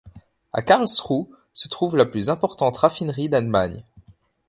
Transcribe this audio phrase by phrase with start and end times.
[0.51, 3.85] À Karlsruhe se trouve la plus importante raffinerie d'Allemagne.